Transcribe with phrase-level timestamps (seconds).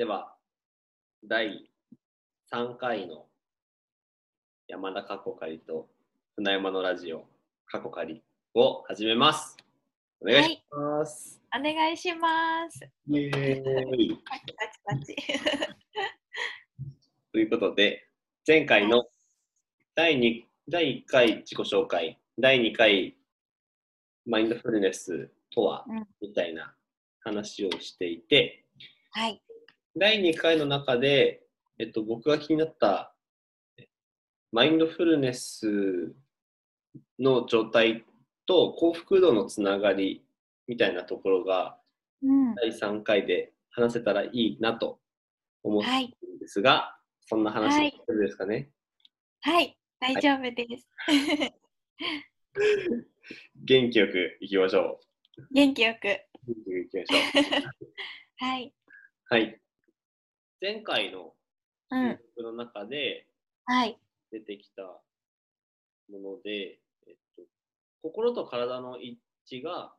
[0.00, 0.32] では、
[1.22, 1.68] 第
[2.50, 3.26] 3回の
[4.66, 5.90] 山田過去仮と
[6.36, 7.26] 船山のラジオ
[7.66, 8.22] 過去仮
[8.54, 9.58] を始めます。
[10.22, 11.42] お願いします。
[11.54, 12.80] お願いします。
[13.10, 14.54] イエーイパチ
[14.86, 15.16] パチパチ。
[17.32, 18.08] ということで、
[18.48, 19.06] 前回の
[19.94, 23.18] 第 2, 第1回自己紹介、第2回
[24.24, 26.74] マインドフルネスとは、うんみたいな
[27.18, 28.64] 話をしていて、
[29.10, 29.42] はい。
[29.96, 31.42] 第2回の中で、
[31.78, 33.14] えっと、僕が気になった
[33.78, 33.88] え
[34.52, 36.14] マインドフルネス
[37.18, 38.04] の状態
[38.46, 40.24] と幸福度のつながり
[40.66, 41.80] みたいなところが
[42.22, 42.54] うん。
[42.54, 44.98] 第3回で話せたらいいなと
[45.62, 46.04] 思ってはい。
[46.04, 48.70] いるんですが、そんな話はい大丈夫ですかね、
[49.40, 49.76] はい。
[50.00, 50.88] 大丈夫です。
[53.64, 55.00] 元気よくいきましょ
[55.52, 56.08] 元気よく。
[56.08, 56.20] う。
[56.46, 57.64] 元気よくいきましょう。
[58.44, 58.74] はい。
[59.26, 59.60] はい。
[60.60, 61.32] 前回の
[61.90, 62.10] うん。
[62.10, 63.26] 収録の中で
[63.64, 63.98] はい。
[64.30, 67.42] 出てきたもので、えっと、
[68.02, 69.18] 心と体の一
[69.50, 69.92] 致が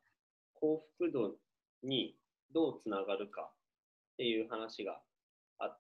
[0.54, 1.36] 幸福度
[1.84, 2.16] に
[2.54, 3.54] どうつながるかっ
[4.18, 5.00] ていう話が
[5.60, 5.80] あっ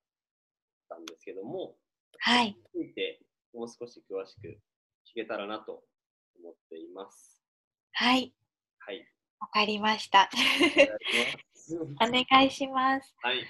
[0.89, 1.75] たんですけども、
[2.19, 2.47] はい。
[2.75, 3.19] について
[3.53, 4.47] もう少し詳しく
[5.07, 5.83] 聞けたらなと
[6.39, 7.41] 思っています。
[7.93, 8.33] はい。
[8.79, 9.05] はい。
[9.39, 10.29] わかりました。
[10.33, 13.15] お願いします お願いします。
[13.21, 13.45] はい。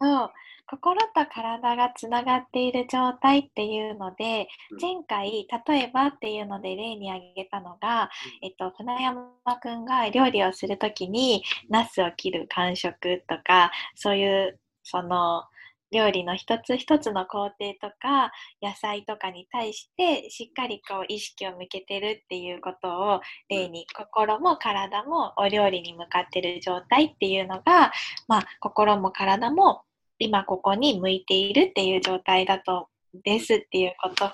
[0.00, 0.32] そう。
[0.70, 4.78] 心と体がつながっている状態っていうので、うん。
[4.80, 8.10] 前回、例えばっていうので例に挙げたのが、
[8.42, 15.44] えっと、船山くんが料理をするときに、ナスを切る感触とか、そういう、その、
[15.90, 27.92] 料理の一つ一つの工程とか、野菜とかに対して、しっかりこう意識を向けてるっていうことを例に、心も体もお料理に向かってる状態っていうのが、
[28.26, 29.82] まあ、心も体も
[30.18, 32.88] 今ここに向いているっていう状態だと、
[33.24, 34.26] ですっていうこと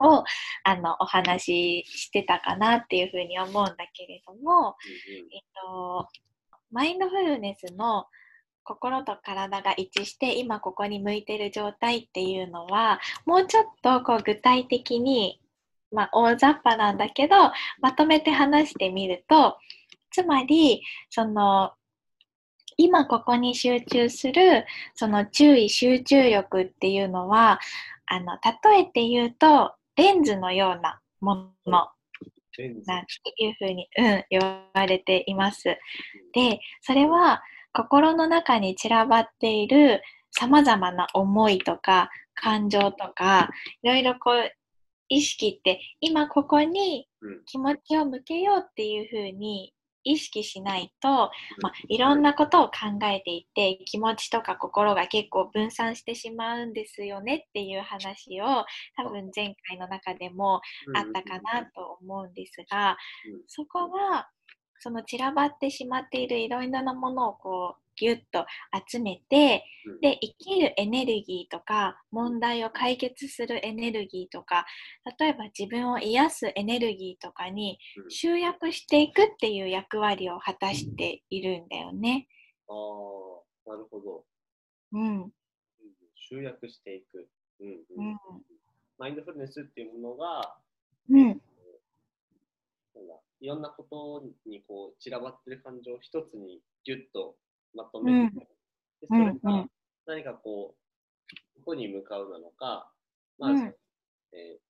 [0.00, 0.24] を、
[0.64, 4.76] あの、お話ししてたかなっていうふうに思うんだけれども、
[5.32, 6.08] えっと、
[6.70, 8.06] マインドフルネスの
[8.64, 15.40] 心と体が一致して今ここに向いてる状態っていうのはもうちょっとこう具体的に、
[15.92, 17.36] まあ、大雑把なんだけど
[17.80, 19.58] まとめて話してみると
[20.10, 21.72] つまりその
[22.76, 24.64] 今ここに集中する
[24.94, 27.60] その注意集中力っていうのは
[28.06, 31.88] あの例えて言うとレンズのようなもの
[32.86, 35.64] なんていうふうに、うん、言われています。
[36.32, 37.42] で、それは
[37.72, 43.50] 心の中に散らばっている様々な思いとか感情とか、
[43.82, 44.50] いろいろこう
[45.08, 49.72] 意識って今ここにうん気持ちを向けようっていうふうに
[50.04, 58.46] 意識しないと、まあ、いろんなことを考えていて気持ちとか心が結構分散してしまうんですよねっていう話を
[58.96, 60.60] 多分前回の中でも
[60.94, 62.96] あったかなと思うんですが、
[63.32, 63.42] うん。
[63.46, 64.28] そこは
[64.78, 68.46] その散らばってしまっているいろいろなものをこうギュッと
[68.88, 74.66] 集めてうんで生きるエネルギーとか問題を解決するエネルギーとか
[75.18, 82.28] 例えば自分を癒すエネルギーとかにうん集約していくっていう役割を果たしているんだよね。
[82.68, 84.24] ああ、なるほど。
[84.92, 85.32] うん、うん
[86.16, 87.28] 集約していく。
[87.60, 88.18] うんううんん、
[88.98, 90.56] マインドフルネスっていうものが、
[91.10, 91.40] うん、
[93.40, 97.36] いろんなことにこう散らばってる感情を一つにギュッと
[97.74, 98.36] まとめて、
[99.00, 99.70] でそれがん
[100.06, 102.90] 何かこう、どこに向かうなのか、
[103.38, 103.74] まあうんえー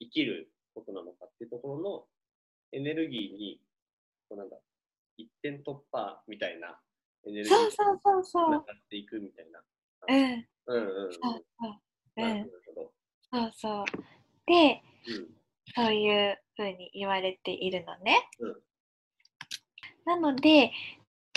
[0.01, 2.05] 生きることなのかっていうところの
[2.73, 3.61] エネルギーに、
[4.29, 4.57] こうなんだ
[5.17, 6.79] 一点突破みたいな
[7.27, 8.49] エネルギーそうそうそうそう。
[8.49, 9.61] つながっていくみたいな。
[10.09, 11.13] うん、うんうんうん。
[11.13, 11.81] そうそう。
[12.17, 12.93] うんなる、ほど。
[13.33, 13.85] そうそう。
[14.47, 15.35] で、うん
[15.75, 18.29] そういうふうに言われているのね。
[18.39, 18.57] うん
[20.07, 20.71] なので、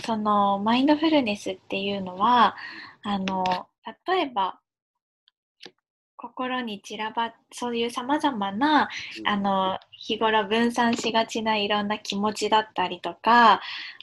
[0.07, 2.55] そのマインドフルネスっていうのは、
[3.03, 3.67] あの、
[4.07, 4.57] 例えば、
[6.15, 8.87] 心に散らばっ、そういうさまざまな、
[9.19, 13.59] うんあの、日頃分散しがちないろんな気持ちだったりとか、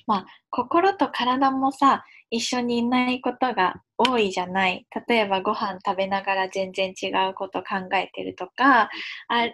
[0.06, 4.86] まあ、心と体もさ、一緒にいないことが多いじゃない。
[5.08, 8.90] 例えばご飯食べながら全然違うこと考えてるとか、
[9.28, 9.48] あ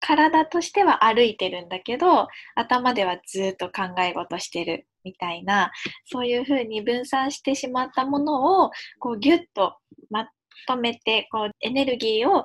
[0.00, 5.72] 体としては歩いてるんだけど、頭ではずっと考え事してるみたいな、
[6.06, 9.76] そういうふうに分散してしまったものを、こうギュッと
[10.10, 10.28] ま
[10.66, 12.44] とめて、こうエネルギーを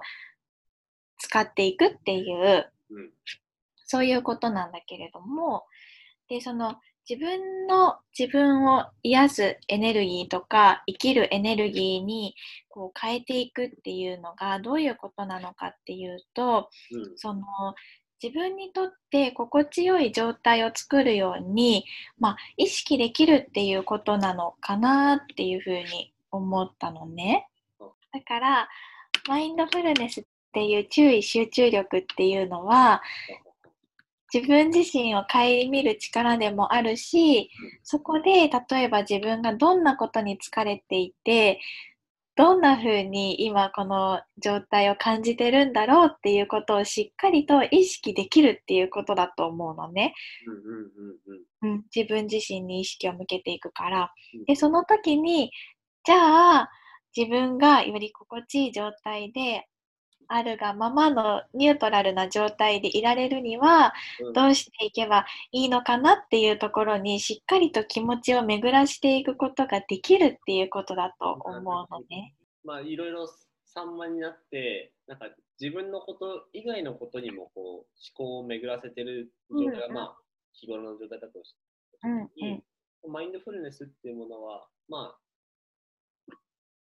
[1.17, 3.11] 使っていくっていう、うん。
[3.87, 5.65] そういうことなんだけれども、
[6.27, 6.75] で、その
[7.07, 12.33] 自分の自分を癒すエネルギーとか生きるエネルギーに
[12.67, 17.17] こう変えていくっていうのがどういうことなのかっていうと、うん。
[17.17, 17.43] その
[18.25, 21.85] 自分にとって心地よい状態を作るように、
[22.17, 27.47] まあ、意識できるっていうことなのかなっていうふうに思ったのね。
[28.11, 28.69] だから
[29.27, 30.23] マインドフルネスっ
[30.53, 33.03] ていう注意集中力っていうのは
[34.33, 37.51] 自分自身を顧みる力でもあるし
[37.83, 41.59] そこで例えば自分がどんなことに疲れていて
[42.35, 50.13] どんな風に今この状態を感じてるんだろうっていうことをしっかりと意識できるっていうことだと思うのね。
[50.45, 50.63] うんうん
[51.63, 54.45] うんうんうん、自分自身に意識を向けていくからうん。
[54.45, 55.51] で、その時に、
[56.03, 56.69] じゃあ
[57.15, 59.67] 自分がより心地いい状態で
[60.27, 64.33] あるがままのニュートラルな状態でいられるにはうん。
[64.33, 72.35] どうしていけばいいのかなっていうところにしっかりと気持ちを巡らしていくことができるっていうことだと思うのね。
[72.63, 73.27] まあいろいろ
[73.65, 75.27] 散漫になってなんか
[75.59, 77.85] 自分のこと以外のことにもこう思
[78.15, 80.17] 考を巡らせてる状態が、うんまあ
[80.53, 81.53] 日頃の状態だとし
[82.01, 82.63] たうん時に、
[83.07, 85.17] マインドフルネスっていうものはまあ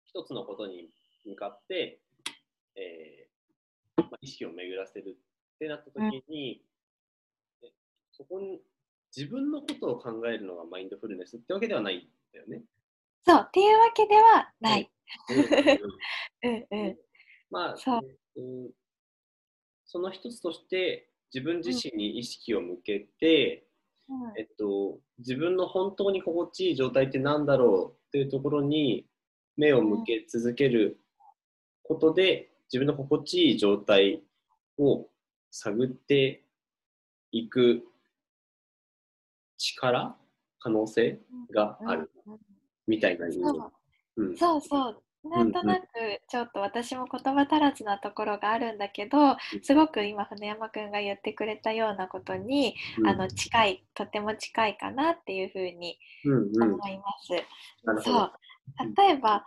[0.06, 0.88] 一つのことに
[1.25, 2.00] 向かって、
[2.76, 5.17] えーまあ、意識を巡らせる
[5.55, 6.62] ってなった時に、
[7.62, 7.69] え
[8.12, 8.61] そこに
[9.17, 12.00] 自分のことを考えるのがマインドフルネスってわけではないん
[12.32, 12.62] だよね。
[13.26, 14.90] そうっていうわけではない。
[15.31, 16.50] うん。
[16.50, 16.69] うんうん。
[16.70, 16.87] うん。
[16.87, 16.96] うん
[17.50, 18.00] まあ、そう。
[18.37, 18.70] うん。
[19.84, 23.66] その一つとして自分自身に意識を向けて、
[24.08, 24.38] うん。
[24.38, 29.06] えっと、自分の本当に心地いい状態って何だろうっていうところに
[29.56, 31.00] 目を向け続ける
[31.82, 34.22] ことで、自分の心地いい状態
[34.78, 35.06] を
[35.50, 36.44] 探って
[37.32, 37.82] いく
[39.58, 40.17] 力
[40.58, 41.19] 可能性
[41.52, 42.11] がある。
[42.26, 42.40] うんうん
[42.87, 43.72] みたいな意味でそ
[44.17, 44.22] う。
[44.22, 44.37] うん。
[44.37, 45.02] そうそう。
[45.28, 45.87] なんとなく
[46.28, 53.06] ちょっと私も言葉足らずなところがあるんだけどすごく今船山くんが言ってくれたようなことに、うん。
[53.06, 56.75] あの近いとても近いかなっていうふうにうんうん。
[56.75, 57.32] 思います。
[57.84, 58.19] なるほど。
[58.19, 58.32] そう。
[58.96, 59.44] 例えば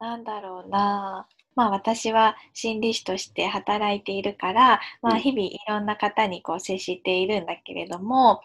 [0.00, 5.20] なんだろうなまあ私は心理師として働いているから、まあ、うん。
[5.20, 8.42] 日々いろんな方にこう接しているんだけれども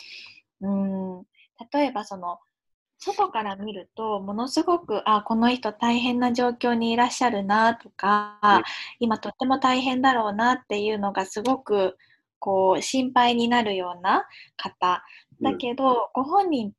[0.61, 1.23] うん。
[1.73, 2.39] 例えばその
[2.99, 8.63] 外から見るとものすごくあこの人大変な状況にいらっしゃるなとか、うん。
[8.99, 11.97] 今とっても大変だろうなっていうのがすごく
[12.39, 14.25] こう心配になるような
[14.57, 15.03] 方。
[15.41, 16.73] だけど、ご本人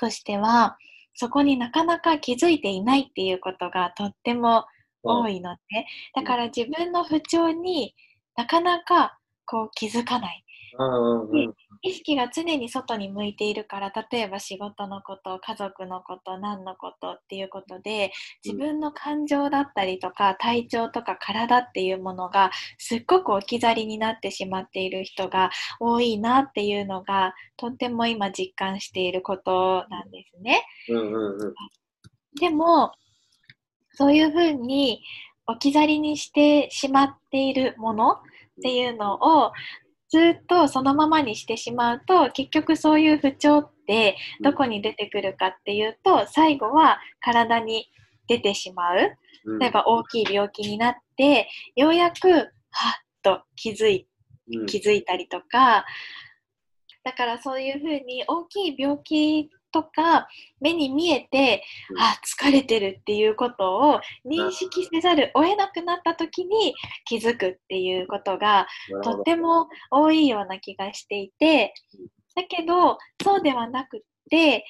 [0.00, 0.78] としては
[1.14, 4.66] そこになかなか気づいていないっていうことがとっても
[5.02, 7.94] 多いので、だから自分の不調に
[8.36, 10.44] なかなかこう気づかない。
[10.78, 11.54] うんうんうん。
[11.82, 18.12] 意識が常に外に向いているから例えば仕事のこと家族のこと何のことっていうことで
[18.44, 30.64] 自分の感情だったりとか体調とか体っていうものがすっごく置き去りになってしまっている人が多いなっていうのがとっても今実感していることなんですね。
[30.88, 31.54] うんうんうん。
[32.40, 32.92] でも
[33.98, 35.02] そういうふうに
[35.48, 38.16] 置き去りにしてしまっているものっ
[38.62, 39.14] ていうの
[39.46, 39.52] を
[40.08, 47.90] ずっとそのままにしてしまうと結局そういう不調ってどこに出てくるかっていうと最後は体に
[48.28, 49.16] 出てしまう。
[49.46, 49.58] うん。
[49.58, 52.48] 例えば大きい病気になってようやくはっ
[53.22, 54.06] と気づい
[54.54, 54.66] うん。
[54.66, 55.84] 気づいたりとか
[57.02, 60.28] だからそういうふうに大きい病気とか
[60.60, 62.00] 目に見えて、うん。
[62.00, 68.66] あ疲れてるっていうことを認識せざるを得なくなった時に気づくっていうことが
[69.02, 71.74] とっても多いような気がしていて
[72.34, 74.64] だけどそうではなくって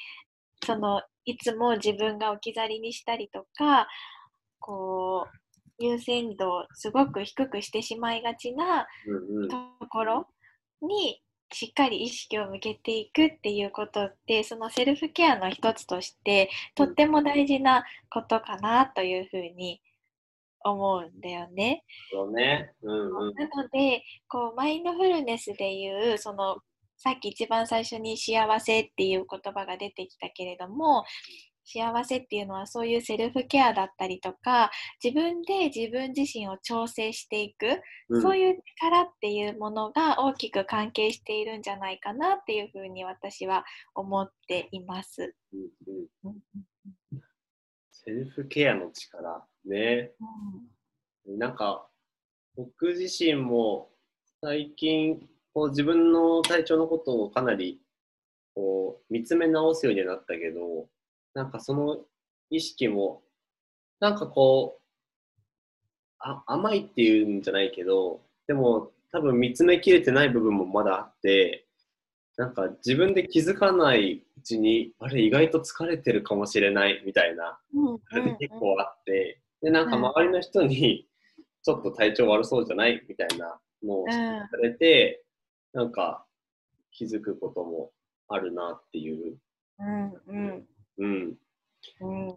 [0.64, 3.86] そのいつも自分が置き去りにしたりとか
[4.58, 8.86] こう優先度をすごく低くしてしまいがちな
[9.80, 10.26] ところ
[10.82, 11.20] に
[11.52, 19.80] しっかり意識を向けていくっていうことってそのセルフケアの一つとしてとっても大事なことかなというふうに
[20.60, 21.84] 思うんだよね。
[22.10, 22.72] そうね。
[22.82, 23.34] うんうん。
[23.34, 26.58] なのでこうマインドフルネスでいうその
[26.96, 31.04] さっき一番最初に幸せっていう言葉が出てきたけれども
[31.70, 34.70] 幸せっていうのはそういうセルフケアだったりとか
[35.04, 45.34] 自分で自分自身を調整していく、うんそういう力っていうものが大きく関係しているんじゃないかなっていうふうに私は思っています。
[45.52, 45.60] うん
[46.24, 46.36] うん
[47.12, 47.20] うん
[47.92, 50.12] セルフケアの力ね。
[51.26, 51.86] うんなんか
[52.56, 53.90] 僕自身も
[54.40, 57.82] 最近こう自分の体調のことをかなり
[58.54, 60.88] こう見つめ直すようにはなったけど、
[61.38, 61.98] なんかその
[62.50, 63.22] 意識も、
[64.00, 64.82] なんかこう、
[66.18, 71.68] あ甘いっていうんじゃないけど、でも多分見つめきれてない部分もまだあって、
[72.36, 77.60] なんか自分で気づかないうちに、あれ意外と疲れてるかもしれないみたいな、
[78.10, 81.06] それで結構あって、で、なんか周りの人に、
[81.62, 85.22] ちょっと体調悪そうじゃないみたいなのをうんされて、
[85.72, 86.26] なんか
[86.90, 87.92] 気づくことも
[88.26, 89.38] あるなっていう。
[89.78, 90.68] うんうん
[90.98, 91.38] うん。
[92.00, 92.34] うん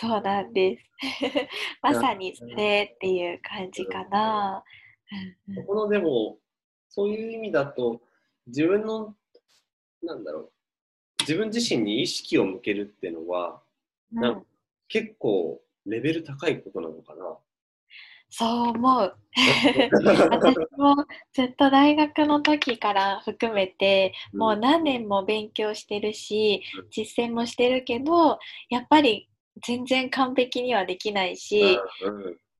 [0.00, 0.84] そうなんです。
[1.82, 4.62] まさにそれっていう感じかな。
[5.66, 6.38] このでも、
[6.88, 8.00] そういう意味だと、
[8.46, 9.16] 自分の、
[10.02, 10.52] なんだろう、
[11.20, 13.62] 自分自身に意識を向けるっていうのは、
[14.12, 14.46] うんなん
[14.90, 17.36] 結構レベル高いことなのかな。
[18.30, 19.16] そう思う。
[20.30, 29.28] 私もずっと大学の時から含めて、もう何年も勉強してるしうん、実践もしてるけど、やっぱり
[29.64, 31.78] 全然完璧にはできないし、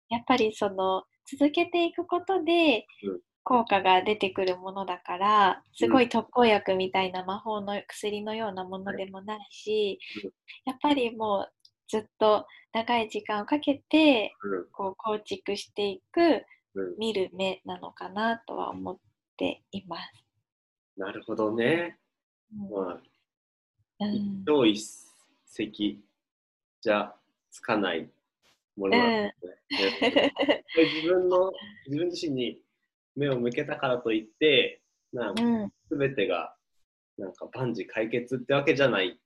[0.09, 3.21] やっぱりその続けていくことでうん。
[3.49, 10.31] 効果が出てくるものだから、すごい特効薬みたいな魔法の薬のようなものでもないしうん、
[10.67, 11.53] やっぱりもう
[11.89, 18.99] ずっと長い時間をかけてうんこう構築していくうん見る目なのかなとは思っ
[19.37, 20.25] ています。
[20.97, 21.99] なるほどね。
[22.53, 23.01] うんまあ、
[24.01, 25.97] うん一朝一夕
[26.81, 27.15] じゃ
[27.51, 28.09] つかない
[28.77, 29.47] ものなんです
[30.03, 30.33] ね。
[30.77, 31.51] で自分の
[31.87, 32.63] 自分自身に
[33.17, 34.81] 目を向けたからといって、
[35.13, 36.55] なんかうん全てが
[37.17, 39.19] なんか万事解決ってわけじゃない。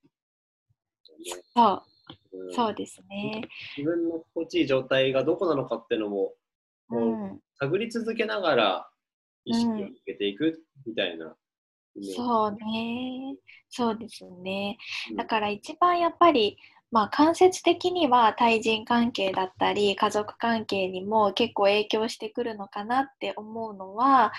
[1.55, 1.83] そう
[2.33, 3.41] うんそうですね。
[3.77, 6.33] 自分の心地いい状態がどこなのかっていうのも
[6.89, 8.89] うもうん探り続けながら
[9.45, 11.35] 意識を向けていくみたいな。
[12.15, 13.35] そうね。
[13.69, 14.77] そうですね。
[15.11, 16.57] うんだから一番やっぱり、
[16.93, 24.31] まあ、間接的には対人関係だったり家族関係にも結構影響してくるのかなって思うのは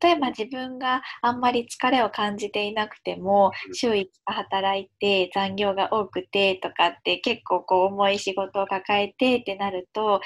[0.00, 3.74] 例えば自分があんまり疲れを感じていなくてもうん。
[3.74, 10.20] 週5日働いて残業が多くてとかって結構こう重い仕事を抱えてってなると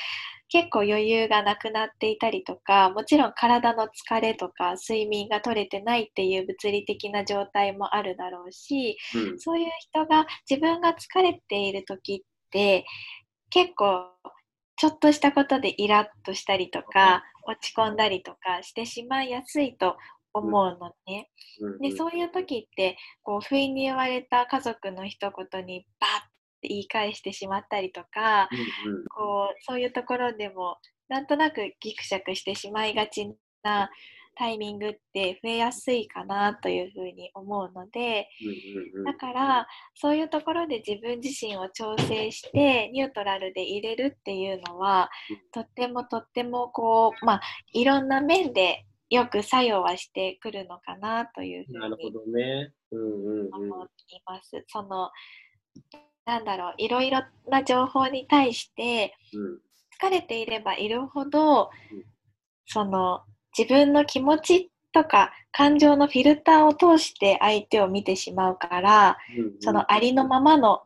[0.50, 9.38] 結構余裕がなくなっていたりとかもちろん体の疲れとか睡眠が取れてないっていう物理的な状態もあるだろうしうん。
[9.38, 12.84] そういう人が自分が疲れている時って
[13.50, 14.06] 結構
[14.76, 19.96] ちょっとしたことでイラッとしたりとか落ち込んだりとかしてしまいやすいと
[20.32, 21.30] 思うのね。
[21.60, 21.78] うん。
[21.78, 26.29] でそういう時ってこう不意に言われた家族の一言にバッて
[26.62, 28.48] 言い返してしまったりとか
[28.86, 33.90] うんうんこうそういうところでもなんとなくギクシャクしてしまいがちな
[34.36, 38.28] タイミングって増えやすいかなというふうに思うので
[39.04, 45.10] だからそういうところで自分自身を調整してニュートラルで入れるっていうのは
[45.52, 47.40] とってもとってもこうまあ
[47.72, 52.72] いろんな面でよく作用はしてくるのかなというふうになるほどね。
[52.92, 54.64] うんうんうん思っています。
[54.68, 55.10] その
[56.26, 59.60] なんだろういろいろな情報に対してうん。
[60.00, 62.04] 疲れていればいるほどうん。
[62.66, 63.22] その
[63.56, 69.18] 自分の気持ちとか感情のフィルターを通して相手を見てしまうから
[69.60, 70.82] そのありのままの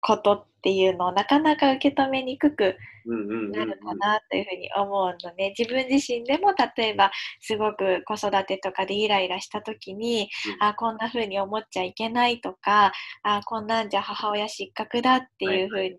[0.00, 10.28] ことっていうのをなかなか受け止めにくくなるかなというふうに思うので自分自身でも例えばすごく子育てとかでイライラした時に、
[10.60, 10.62] うん。
[10.62, 12.92] あこんなふうに思っちゃいけないとか
[13.24, 15.98] あこんなんじゃ母親失格だっていうふうに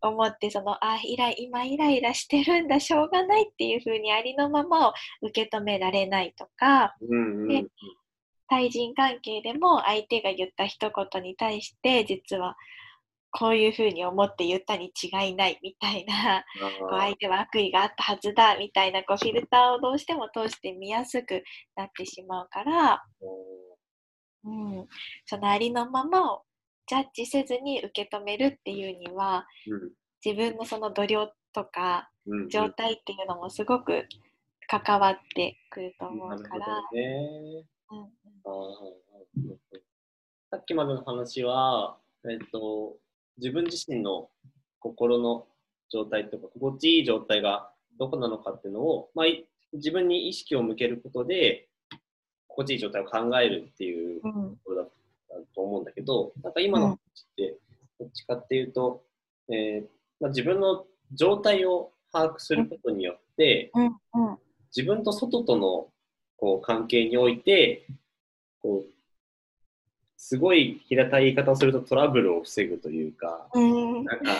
[0.00, 7.48] 思ってそのあイライ今イライラしてるんだしょうがないっていうふうにありのままを受け止められないとかうんうん。
[7.48, 7.66] で
[8.48, 12.56] 対人関係でも相手が言った一言に対して実は
[13.32, 16.44] こういうふうに思って言ったに違いないみたいな
[16.80, 21.42] こうあ相手は悪意があったはずだみたいなこうフィルターをどうしても通して見やすく
[21.76, 23.04] なってしまうから、
[24.44, 24.86] うん、
[25.26, 26.42] そのありのままを
[26.86, 29.90] ジャッジせずに受け止めるっていうにはうん。
[30.24, 32.10] 自分のその度量とか
[32.50, 34.06] 状態っていうのもすごく
[34.68, 36.66] 関わってくると思うから、
[40.50, 41.96] さっきまでの話は、
[42.28, 42.96] えっと、
[43.40, 44.28] 自分自身の
[44.78, 45.46] 心の
[45.90, 51.68] 状態とか、心地いい状態がどこなのかっていうのを、まあ、い自分に意識を向けることで、
[52.48, 54.56] 心地いい状態を考えるっていうとうん。
[54.64, 54.90] ころだっ
[55.28, 56.98] たと思うんだけど、なんか今の話っ
[57.36, 57.56] て、
[57.98, 59.02] どっちかっていうと、
[59.50, 59.86] えー
[60.20, 64.38] まあ、自分の状態を把握することによって、うんうん。
[64.74, 65.88] 自分と外との
[66.36, 67.86] こう関係において
[68.62, 68.99] こう
[70.22, 74.36] すごい平たい言い方をするとトラブルを防ぐというか、うん、なんか。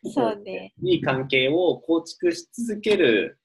[0.10, 0.72] そうね。
[0.82, 3.38] いい関係を構築し続ける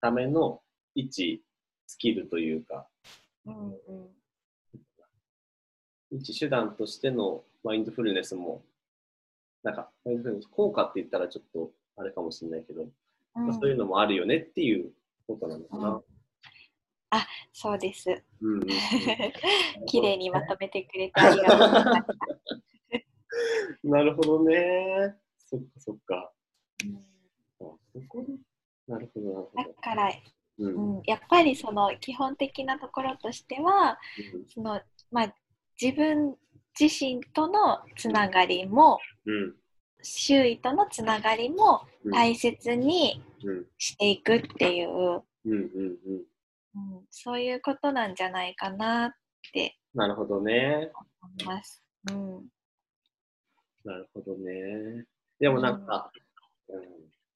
[0.00, 0.62] ための
[0.94, 1.44] 一
[1.86, 2.88] スキルというか、
[3.44, 3.78] うんうん。
[6.10, 8.64] 一手段としてのマインドフルネスも、
[9.62, 12.88] なんか、マインドフルネス効果って言ったらちょっとあれかもしれないけど、
[13.34, 14.94] まあそういうのもあるよねっていう
[15.26, 16.02] ことなのかな。
[17.60, 18.08] そうです。
[18.40, 18.68] うんうんうん
[19.86, 23.82] 綺麗にまとめてくれてありがとうございます。
[23.82, 25.16] なるほどね。
[25.38, 26.32] そっかそっか。
[26.84, 26.96] うん
[27.60, 28.32] あそこで
[28.86, 29.74] なるほどなるほだど。
[29.74, 30.12] から、
[30.58, 33.98] うんうんうん、やっぱりその基本的なところとしては
[34.46, 35.34] その、まあ、
[35.80, 36.36] 自分
[36.78, 39.56] 自身とのつながりもうん
[40.00, 46.24] 周囲とのつながりもうん大切にうんしていくっていう、うんうんうん。
[46.96, 49.10] うん、そういうことなんじゃないかなっ
[49.52, 50.90] てなるほどね。
[51.22, 51.82] 思います。
[52.10, 52.46] うん
[53.84, 55.06] なるほどね。
[55.40, 56.10] でもなんか、
[56.68, 56.82] うん、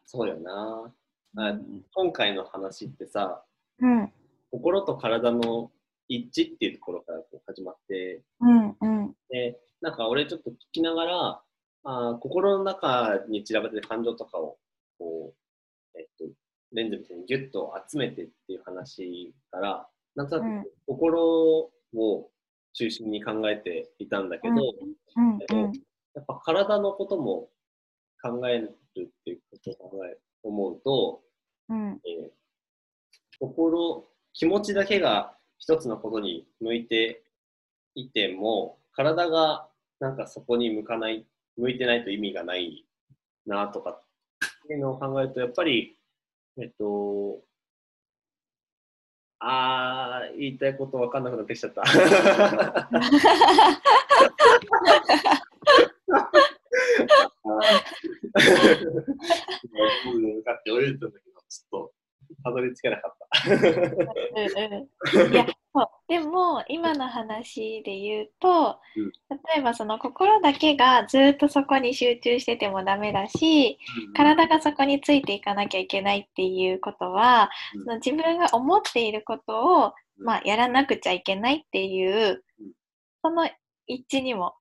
[0.05, 0.93] そうよな。
[1.37, 1.59] あ
[1.95, 3.43] 今回の話ってさ、
[3.79, 4.13] うん
[4.51, 5.71] 心と体の
[6.09, 11.43] 一致っていうところから始まって、うんうんで、なんか俺ちょっと聞きながら、
[11.85, 14.59] あー心の中に散らばってる感情とかを、
[14.99, 15.33] こ
[15.95, 16.27] う、えっと、
[16.73, 22.31] レンズみたいにギュッと集めてっていう話から、なんとなく心を
[22.75, 24.57] 中心に考えていたんだけど、
[26.15, 27.49] やっぱ体のことも
[28.23, 31.23] 考えるっていうことを考え思うと、
[31.69, 32.01] うん。
[32.05, 32.31] えー
[33.43, 37.25] 心、気持ちだけが一つのことに向いて
[37.95, 41.27] いても、体がなんかそこに向かない、
[41.57, 42.87] 向いてないと意味がない
[43.47, 44.03] なとかっ
[44.69, 45.97] ていうのを考えると、やっぱり、
[46.61, 47.41] えっと、
[49.39, 51.83] あー、言いたいこと分かんなくなってきちゃった。
[51.83, 51.89] 向
[60.45, 61.95] かって泳いでたんだけど、ちょっと
[62.45, 63.27] たどり着けなかった。
[63.51, 63.59] うん
[65.25, 65.47] うんいや
[66.07, 69.13] でも今の話で言うと、うん。
[69.31, 73.79] 例えばその心だけがずっとそこに集中しててもダメだし
[74.15, 77.85] 体がそこについていかなきゃいけないっていうことは、うん。
[77.85, 80.27] その自分が思っていることを、うん。
[80.27, 82.73] まあ、やらなくちゃいけないっていう、うん。
[83.23, 83.49] その
[83.87, 84.55] 一致にも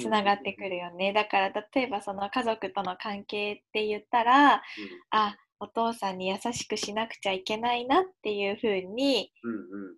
[0.00, 1.12] つながってくるよね。
[1.12, 4.62] だから例えばその家族との関係って言ったら、
[5.10, 9.56] あお父さんに優しくしなくちゃいけないなっていうふうにうんう
[9.92, 9.96] ん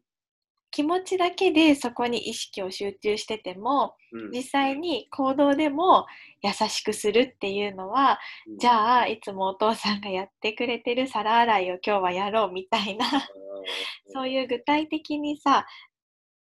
[0.70, 4.20] 気持ちだけでそこに意識を集中しててもうん。
[4.20, 6.07] うん実際に行動でも
[6.42, 8.18] 優しくするっていうのは
[8.59, 13.07] じゃあいつもお父さんがやってくれてる皿洗いを今日はやろうみたいな
[14.12, 15.66] そういう具体的にさ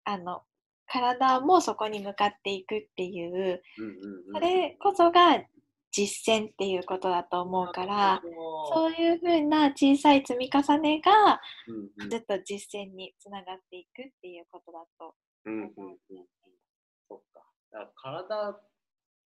[0.05, 0.42] あの
[0.87, 3.94] 体もそこに向かっていくっていううんうん
[4.29, 4.33] うん。
[4.35, 5.42] それこそが
[5.92, 8.22] 実践っていうことだと思うから
[8.72, 11.40] そういうふうな小さい積み重ねが
[12.09, 15.14] ずっと実践につながっていくっていうことだと。
[15.44, 15.96] うんうんうんうん
[17.09, 17.44] そっか。
[17.72, 18.61] だから体、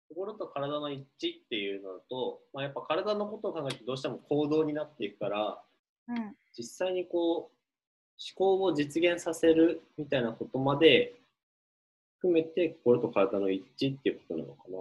[0.09, 5.61] 心と体の一致っていうのと、まあ、やっぱ体のことを考えるとどうしても行動になっていくから、
[6.07, 7.49] うん実際にこう、思
[8.35, 11.15] 考を実現させるみたいなことまで
[12.19, 14.77] 含めて心と体の一致っていうことなのかな。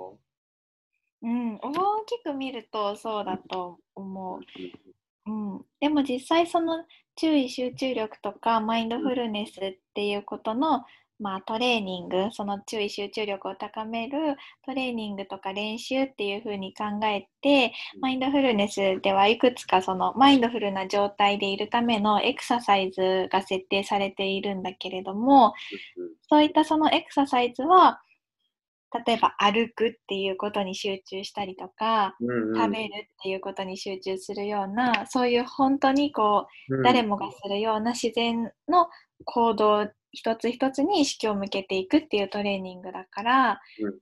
[1.22, 4.40] うん、大きく見るとそうだと思う。
[5.24, 10.84] うん、でも実際その注意集中力とかマインドフルネスっていうことの、
[11.20, 25.54] まあ、トレーニングその注意集中力を高めるトレーニングとか練習っていうふうに考えてマインドフルネスではいくつかそのマインドフルな状態でいるためのエクササイズが設定されているんだけれども
[26.28, 28.00] そういったそのエクササイズは
[29.06, 32.54] 例えば歩くっていうことに集中したりとかうんうん。
[32.56, 38.88] 食べるっていうことに集中するような、そういう本当にこう誰もがするような自然の
[39.24, 43.98] 行動一つ一つに意識を向けていくっていうトレーニングだから、うん。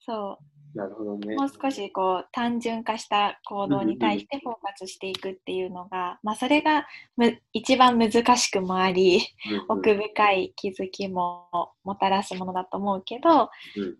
[0.00, 0.38] そ
[0.74, 1.34] なるほどね。
[1.34, 9.20] うもう少しこう単純化した行動に対してフォーカスしていくっていうのが、まあ、それがむ一番難しくもあり
[9.68, 13.96] 奥深い気づきももたらすものだと思うけど、うん。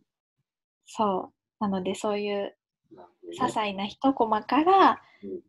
[0.87, 2.55] そうなのでそういう
[3.39, 5.41] 些細な一コマから、うん。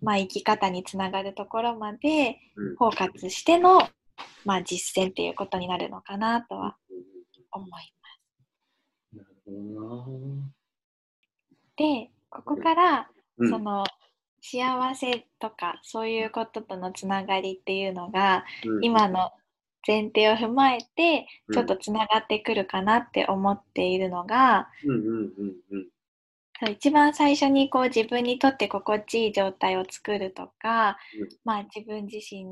[0.00, 2.76] まあ、生き方につながるところまでうん。
[2.76, 3.80] フォーカスしての、
[4.44, 6.76] まあ、実践っていうことになるのかなとは
[7.52, 9.16] 思います。
[9.16, 10.54] なるほどな。
[11.76, 12.10] で
[12.44, 13.50] ここから、うん。
[13.50, 13.84] その
[14.40, 18.84] 幸せとかそういうこととのつながりっていうのが、うん。
[18.84, 19.32] 今の
[19.86, 24.68] 前提を踏まえてちょっとつながってくるかなって思っているのが、
[26.70, 31.28] 一番最初にこう自分にとって心地いい状態を作るとか、うん。
[31.44, 32.44] まあ、自分自身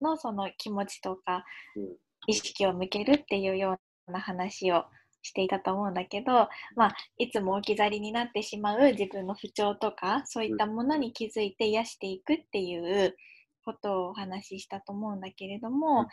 [0.00, 1.44] のその気持ちとか
[1.76, 1.96] うん。
[2.26, 4.84] 意識を向けるっていうような話を
[5.26, 13.16] していたと思うんだけど、まあ、いつも置き去りになってしまう自分の不調とかそういったものに気づいて癒していくっていう
[13.64, 16.06] ことをお話ししたと思うんだけれども、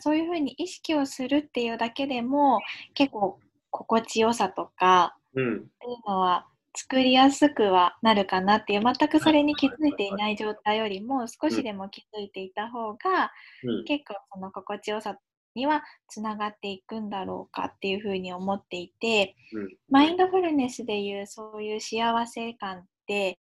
[0.00, 2.60] そういうふうに意識をするっていうだけでも
[2.94, 3.38] 結構
[3.70, 5.56] 心地よさとかうん。
[5.56, 5.68] ってい
[6.04, 13.30] うのは作りやすくはなるかなっていう全くそれに気づいていない状態よりも少しでも気づいていた方が
[13.62, 13.84] うん。
[13.84, 15.16] 結構その心地よさ
[15.54, 19.68] にはつながっていくんだろうかっていうふうに思っていてうん。
[19.88, 23.38] マインドフルネスでいうそういう幸せ感って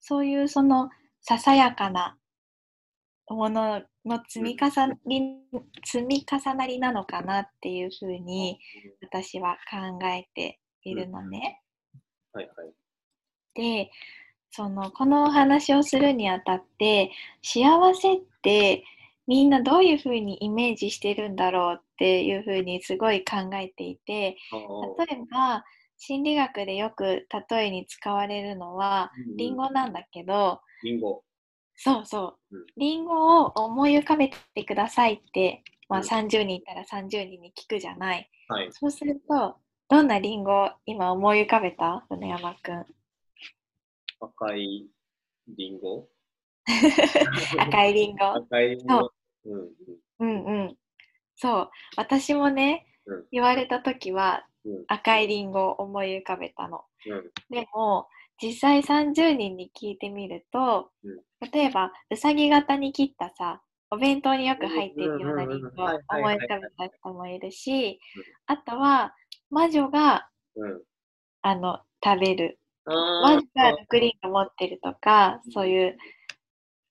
[0.00, 2.16] そういうそのささやかな
[3.28, 5.20] ものの積み重なり
[5.84, 8.58] 積み重なりなのかなっていうふうに
[9.02, 11.60] 私は考えているのね。
[12.32, 12.72] はいはい。
[13.54, 13.90] で
[14.50, 17.10] そのこのお話をするにあたって
[17.42, 18.84] 幸せって
[19.28, 25.64] みんなどういうふうにイメージしてるんだろうっていうふうにすごい考えていてあ例えば
[25.98, 31.22] 心理学でよく例えに使われるのはリンゴなんだけどリンゴ。
[31.80, 38.28] そうそううんリンゴを思い浮かべてくださいって、まあ、うん30人いたら30人に聞くじゃない。
[38.48, 38.68] はい。
[38.72, 39.56] そうすると
[39.88, 42.04] どんなリンゴを今思い浮かべた？
[42.08, 42.86] 船山くん。
[44.20, 44.86] 赤い
[45.56, 46.08] リンゴ
[47.58, 48.26] 赤いリンゴ。
[48.34, 48.94] 赤いリンゴ。
[48.94, 49.08] うんうん。
[49.44, 50.76] うんうん。
[51.36, 51.70] そう。
[51.96, 56.84] 私もね、うん言われた時はうん赤いリンゴを思い浮かべたの。
[57.06, 58.08] うんでも、
[58.40, 61.20] 実際30人に聞いてみると、うん
[61.52, 68.00] 例えば、うさぎ型に切ったさ、お弁当によく入っているようなリンゴを思はいい浮かべた人もいるし、
[68.46, 69.14] あとは、
[69.50, 70.82] 魔女が、うん。
[71.42, 72.58] あの、食べる。
[72.86, 72.90] あ
[73.22, 75.96] 魔女がグリーンを持ってるとか、そういう、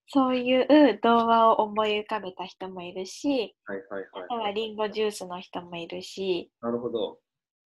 [0.08, 4.41] そういう童話を思い浮かべた人もいるし、はいはいあとは。
[4.43, 7.20] はいリンゴジュースの人もいるし、なるほど。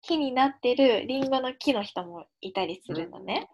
[0.03, 3.49] 木になってるリンゴの木の人もいたりするのね。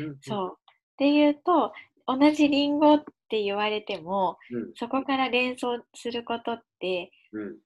[0.00, 0.16] うん。
[0.20, 0.58] そう。
[0.58, 1.72] っていうと、
[2.06, 4.72] 同じリンゴって言われても、うん。
[4.74, 7.58] そこから連想することって、うん。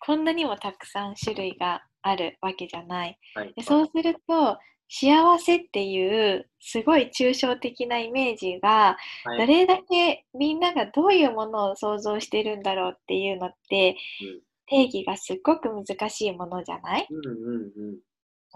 [0.00, 3.18] こんなにもたくさん種類があるわけじゃない。
[3.34, 3.52] はい。
[3.54, 4.58] でそうすると、
[4.88, 17.72] 幸せっていうすごい抽象的なイメージが、はいどれだけみんながどういうものを想像してるんだろうっていうのって、うん定義がすっごく難しいものじゃない、うんうん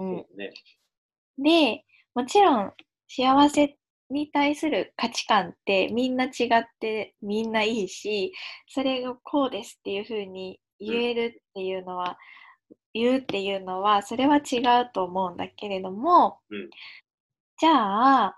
[0.01, 0.15] うん。
[0.15, 0.53] うん、そうね。
[1.39, 2.73] でもちろん
[3.09, 3.77] 幸せ
[4.11, 8.33] に対する価値観ってみんな違ってみんないいし
[8.69, 12.17] それがこうですっていうふうに言えるっていうのは、
[13.01, 16.71] 言うっていうのはそれは違うと思うんだけれども、うん
[17.61, 18.37] じゃあ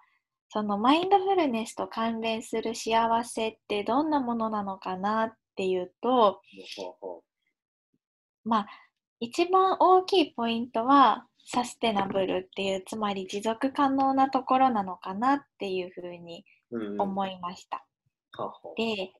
[0.49, 6.41] そのマインドフルネスと関連する幸せってどんなものなのかなっていうと
[8.45, 8.67] まあ
[9.21, 16.79] 一番大きいポイントはサステナブルっていうつまり持続可能なところなのかなっていうふうにう。
[16.79, 17.01] うんうん。
[17.01, 17.85] 思いました。
[18.33, 19.13] ははで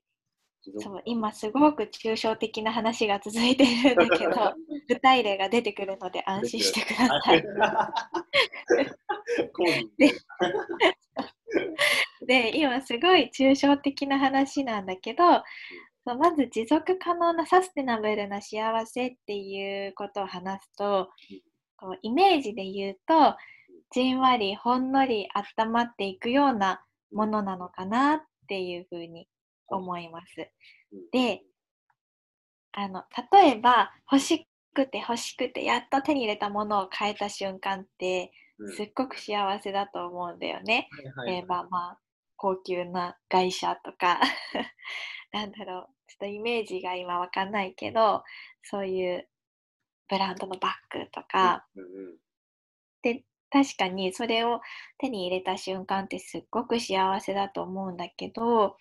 [0.79, 4.53] そう今すごく抽象的な話が続いてるんだけど
[4.87, 7.41] 具体例が出てくるので安心してください。
[9.97, 10.11] で。
[12.25, 15.43] で今すごい抽象的な話なんだけど
[16.05, 21.09] まず持続可能なサステナブルな幸せっていうことを話すと
[21.77, 23.35] こうイメージで言うと
[23.91, 29.27] じんわりほんのり温まっていくようなものなのかなっていうふうに
[29.71, 30.49] 思います。
[31.11, 31.41] で
[32.73, 38.75] あの例えば欲しくて欲しくてやっと手に入れたものを変えた瞬間ってうん。
[38.75, 40.87] すっごく幸せだと思うんだよね。
[41.25, 41.99] 例えばまあ
[42.35, 44.19] 高級な外車とか。
[45.31, 45.89] なんだろう。
[46.07, 48.23] ちょっとイメージが今わかんないけど
[48.63, 49.29] そういう
[50.09, 52.17] ブランドのバッグとか、うんうん
[53.01, 54.61] で確かにそれを
[54.97, 58.77] 手に入れた瞬間ってすっごく幸せだと思うんだけど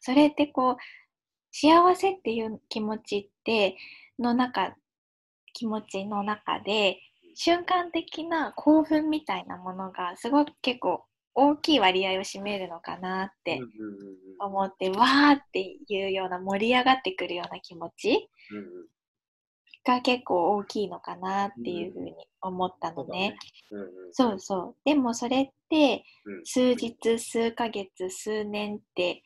[0.00, 0.76] それってこう
[1.52, 3.76] 幸せっていう気持ちって
[4.18, 4.74] の中
[5.52, 6.98] 気持ちの中で
[7.34, 13.60] 瞬間的な興奮みたいなものがすごく結構大きい割合を占めるのかなって
[14.40, 18.28] 思って、わーっていうような盛り上がってくるような気持ち
[19.84, 23.36] が結構大きいのかなっていうふうに思ったのね。
[23.70, 24.76] うんうん、そうそう。
[24.84, 26.44] でもそれってうん。
[26.44, 29.22] 数日、数ヶ月、数年って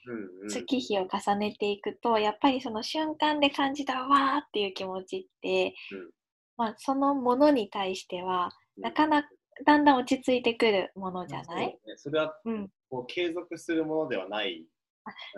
[0.48, 6.10] 月日を重ねていくと、やっぱりその瞬間で感じたわーっていう気持ちって、うん。
[6.56, 8.82] まあ、そのものに対してはうん。
[8.82, 9.28] なかなか
[9.64, 11.96] だんだん落ち着いてくるものじゃない、そうね。
[11.96, 14.64] それはうん、こう継続するものではない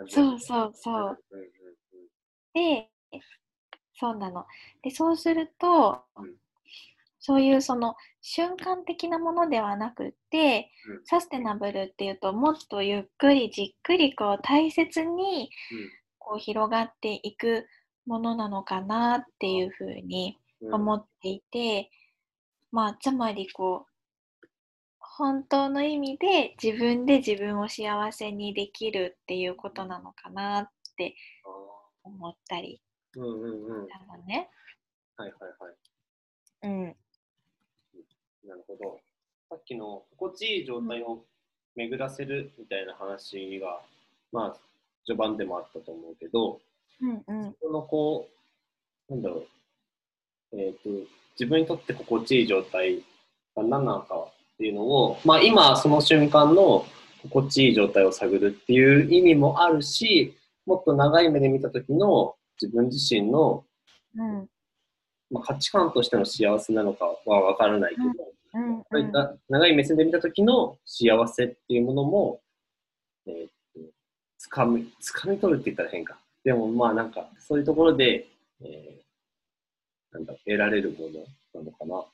[0.07, 1.19] そうそうそう。
[2.53, 2.89] で、
[3.99, 4.45] そうなの。
[4.83, 6.35] で、そうすると、うん。
[7.19, 11.05] そういうその瞬間的なものではなくって、うん。
[11.05, 15.49] サステナブルっていうともっとゆっくりじっくりこう大切に
[16.19, 17.67] こう広がっていく
[18.05, 21.89] ものなのかなっていうふうに思っていて、
[22.71, 23.97] まあつまりこう
[24.99, 31.49] 本当の意味で自分で自分を幸せにできるっていうことなのかなってあ
[32.03, 32.86] 思ったりー
[33.17, 34.49] うんうんうんしたのね。
[35.17, 35.73] はいはいはい
[36.63, 36.95] うん、
[38.47, 38.99] なるほど。
[39.49, 41.23] さっきの心地いい状態を
[41.75, 43.79] 巡らせるみたいな話が、
[44.31, 44.57] まあ、
[45.05, 46.59] 序盤でもあったと思うけど、
[47.01, 48.27] うん、うん、そのこ
[49.09, 49.45] う、なんだろ
[50.51, 50.89] う、えっ、と、
[51.39, 52.97] 自分にとって心地いい状態
[53.55, 56.85] が何なのかっていうのを、まあ今その瞬間の
[57.23, 63.65] 心地いい状態を探るっていう意味もあるし、もっと長い目で見た時の自分自身の、
[64.15, 64.49] うん、
[65.31, 68.07] まあ、価値観としての幸せなのかは分からないけど、
[68.53, 72.41] うん、そういった長い目線で見た時の幸せっていうものも、
[73.27, 73.91] えーっと
[74.37, 76.17] つかみ、つかみ取るって言ったら変か。
[76.43, 78.27] でもまあなんか、そういうところで、
[78.61, 79.07] えー
[80.13, 82.05] なんだ得られるものなのかな。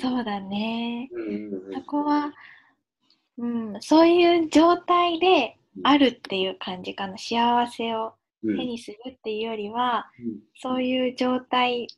[0.00, 1.08] そうだね。
[1.12, 1.74] うんうんうん。
[1.74, 2.32] そこは、
[3.38, 7.16] うん、そういう状態であるっていう感じかな。
[7.16, 8.12] 幸せをうん、
[8.46, 11.88] 手にするっていうよりは、うんそういう状態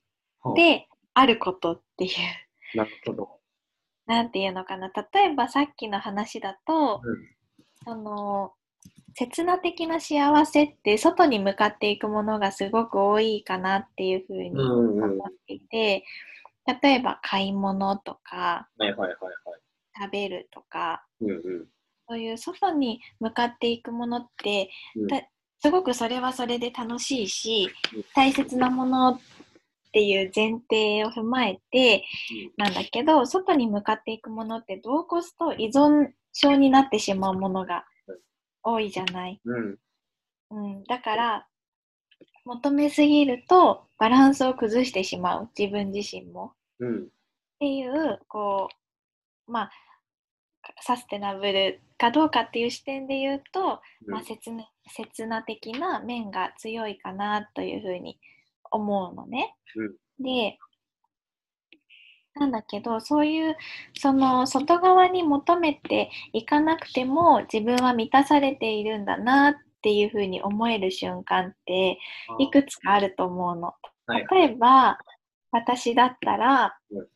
[0.41, 3.29] はあであることっていう、なるほど。
[4.07, 4.89] なんていうのかな。
[4.89, 7.17] 例えばさっきの話だと、うん
[7.85, 8.53] その、
[9.17, 15.13] 刹那的な幸せって外に向かっていくものがすごく多いかなっていうふうにうんうん。
[15.13, 16.05] 思っていて、
[16.83, 19.15] 例えば買い物とかはいはいはいはい。
[20.01, 21.67] 食べるとかうんうん。
[22.09, 25.23] そういう外に向かっていくものって、うんた
[25.61, 29.21] すごくそれはそれで楽しいしうん大切なものっ
[29.93, 32.05] ていう前提を踏まえて
[32.57, 37.85] なんだけど外に向かっていくものってどうこすと依存症になってしまうものが
[38.63, 39.41] 多いじゃない？
[39.45, 39.79] うん。
[40.51, 41.47] うん、だから
[42.45, 46.53] 求めすぎるとバランスを崩してしまう自分自身も。
[46.81, 47.05] うん。
[47.05, 47.07] っ
[47.59, 48.69] ていうこ
[49.49, 49.71] うまあ
[50.83, 54.51] サステナブルかどうかっていう視点で言うと、うんまあ、切
[54.89, 58.19] な切な的な面が強いかなというふうに
[58.71, 59.55] 思うのね。
[60.19, 60.59] で
[62.35, 63.57] なんだけどそういう
[63.95, 71.99] その外側に求めていかなくても自分は満たされているんだなっていうふうに思える瞬間って
[72.39, 73.75] いくつかあると思うの。
[74.07, 74.99] はい例えば
[75.51, 77.07] 私だったら、うん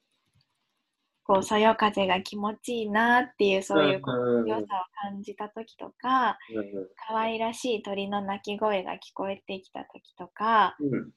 [1.24, 4.00] こうそよ風が気持ちいいなっていうそういう
[4.46, 4.66] 良さを
[5.10, 11.10] 感じた時とかうん可愛らしい鳥の鳴き声が聞こえてきた時とかうん。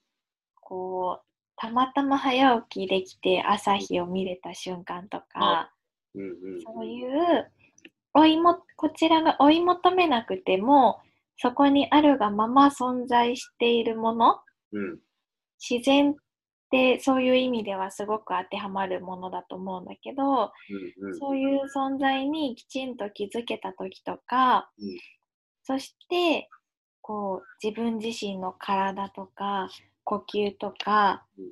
[0.61, 1.25] こう
[1.57, 5.71] たまたま早起きできて朝日を見れた瞬間とか。
[6.15, 7.51] そういう
[8.13, 11.01] 追いもこちらが追い求めなくても
[11.37, 14.39] そこにあるがまま存在しているもの
[14.71, 14.99] うん。
[15.59, 16.15] 自然
[16.93, 21.19] ってそういう意味ではすごく当てはまるものだと思うんだけど、うんうん。
[21.19, 24.97] そういう存在にきちんと気づけた時とか、うん
[25.67, 26.47] そして
[27.01, 29.67] こう自分自身の体とか
[30.03, 31.45] 呼吸とか、うん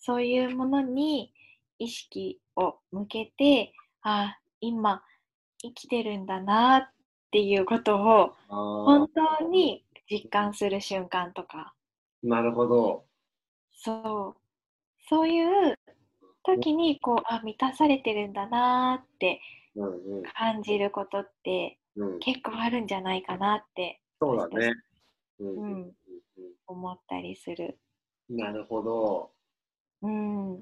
[0.00, 1.32] そういうものに
[1.78, 5.02] 意識を向けてあ今
[5.60, 6.88] 生きてるんだなっ
[7.32, 9.08] ていうことを本
[9.40, 11.74] 当に実感する瞬間とか
[12.22, 13.07] なるほど。
[13.78, 14.40] そう
[15.08, 15.78] そういう
[16.44, 19.40] 時にこうあ満たされてるんだなって。
[20.34, 24.72] 感じることってうん、結構あるんじゃないかなってそうだね。
[25.40, 25.92] うん
[26.66, 27.78] 思ったりする。
[28.30, 29.30] うんなるほど。
[30.02, 30.60] うん、うん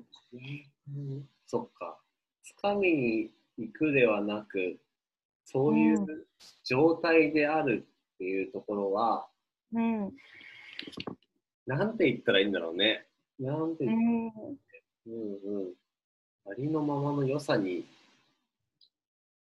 [1.47, 1.99] そっか。
[2.43, 4.79] つかみに行くではなく、
[5.45, 6.27] そういうう
[6.65, 9.27] 状態であるっていうところは、
[9.73, 10.13] うん、
[11.67, 13.07] なんて言ったらいいんだろうね。
[13.41, 14.33] なんてう言っん、
[15.07, 15.75] うんうん。
[16.49, 17.85] ありのままの良さに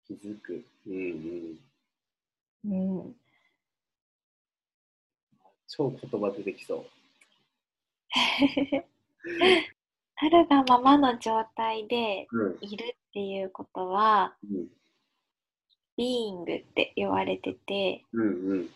[0.07, 0.63] 気づく。
[0.87, 1.57] うん
[2.63, 3.01] うん。
[3.01, 3.15] うん。
[5.67, 6.85] 超言葉出てきそう。
[10.15, 12.57] あるがままの状態でうん。
[12.61, 14.67] いるっていうことは、うん。
[15.97, 18.27] ビーイングって言われてて、うん。
[18.51, 18.69] うん。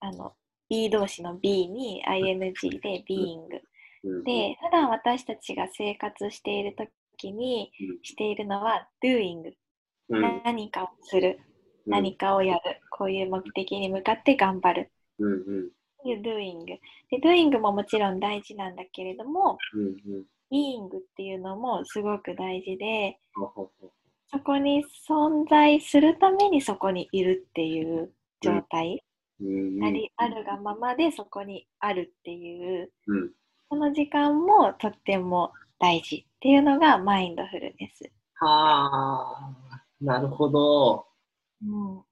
[0.00, 0.34] あの、
[0.72, 3.60] B 動詞の B に ING でビーイング。
[4.04, 7.70] うん、で、普段私たちが生活している時に
[8.02, 9.52] しているのは doing。
[10.08, 11.38] うん、何かをする。
[11.86, 12.80] 何かをやる。
[12.90, 14.90] こういう目的に向かって頑張る。
[15.18, 15.32] うん。
[15.32, 16.08] うん。
[16.08, 16.64] いう doing。
[16.64, 16.80] で、
[17.22, 19.82] doing ももちろん大事なんだけれども、うん。
[19.82, 20.24] うん。
[20.50, 23.18] being っていうのもすごく大事で、
[24.30, 29.11] そこに存在するためにそこにいるっていう状態、うん。
[29.82, 33.30] ありあるがままでそこにあるっていう、うん。
[33.68, 38.10] その時間もとっても大事っていうのがマインドフルネス。
[38.34, 39.54] はあ、
[40.00, 41.06] なるほど。
[41.64, 42.02] うん。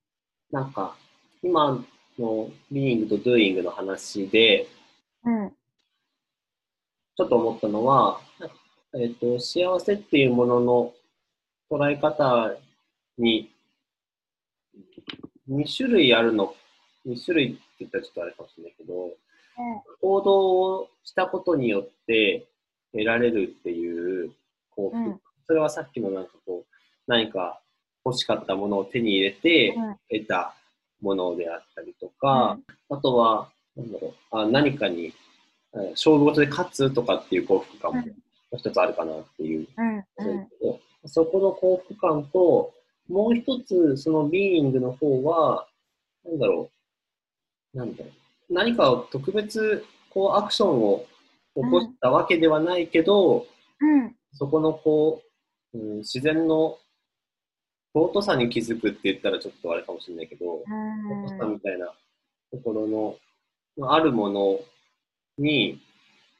[0.51, 0.97] なんか、
[1.43, 1.85] 今
[2.19, 4.69] の being と doing の話で、
[5.25, 5.51] うん。
[7.17, 8.21] ちょっと思ったのは、
[8.95, 10.95] えっ、と、幸せっていうものの
[11.71, 12.53] 捉え方
[13.19, 13.51] に、
[15.49, 16.55] 2種類あるの、
[17.07, 19.11] 2種類って言ったらちょっとあれかもしれないけど、
[20.01, 22.47] 行動をしたことによって
[22.93, 24.33] 得られるっていう
[24.71, 26.77] 幸福、うんそれはさっきのなんかこう、
[27.09, 27.61] 何か
[28.05, 30.55] 欲しかったものを手に入れてうん得た
[31.01, 32.57] ものであったりとか、
[32.89, 35.13] あとは、なんだろう、あ何かに、
[35.75, 38.05] えー勝負事で勝つとかっていう幸福感も
[38.59, 39.67] 一つあるかなっていう。
[39.77, 39.97] うん。
[39.97, 40.05] うん。
[41.07, 42.73] そこの幸福感と、
[43.09, 45.67] もう一つ、そのビーイングの方は、
[46.25, 46.80] なんだろう、
[47.75, 48.05] なんだ
[48.49, 51.07] 何かを特別、こう、アクションを
[51.55, 53.47] 起こしたわけではないけど、
[53.81, 54.17] うん。
[54.33, 55.23] そこのこ
[55.73, 56.79] う、うん、自然の
[57.95, 60.63] 尊さに気づくって言ったらちょっとあれかもしれないけど、
[61.27, 61.87] 尊さみたいな
[62.53, 63.17] ところの、
[63.77, 64.61] まああるもの
[65.39, 65.81] に、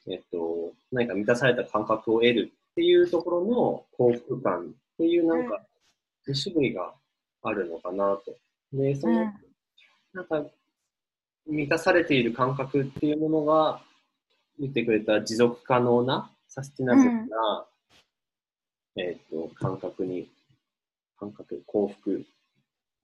[0.07, 4.63] えっと、何か満たされた感覚を得るっていうところの幸福感っ
[4.97, 5.61] ていうなんか、
[6.27, 6.93] 2種類が
[7.43, 8.35] あるのかなと。
[8.73, 9.31] で、その、
[10.13, 10.45] なんか、
[11.47, 13.81] 満たされている感覚っていうものが、
[14.59, 17.65] 言ってくれた持続可能な、サスティナブルな、
[18.97, 20.29] えっと、感覚に、
[21.19, 22.25] 感覚、幸福、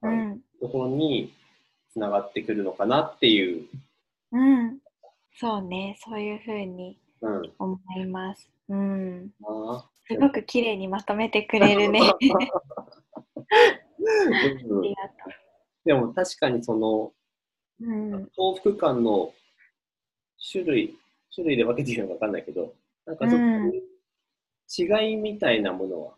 [0.04, 0.42] うん。
[0.60, 1.34] ところに
[1.92, 3.68] つながってくるのかなっていう、
[4.32, 4.80] うん。
[5.36, 5.98] そうね。
[6.00, 8.50] そういうふうにうん、思います。
[8.70, 9.32] うん。
[9.44, 12.00] あすごく綺麗にまとめてくれるね。
[12.10, 12.34] ありー
[14.68, 15.16] うんがと
[15.86, 17.12] でも確かにその
[17.82, 17.86] う。
[17.86, 18.30] うん。
[18.36, 19.34] 幸福感の
[20.52, 20.98] 種類、
[21.34, 22.74] 種類で分けていいのか分かんないけど、
[23.06, 23.84] なんかそこに
[24.78, 26.14] 違いみたいなものは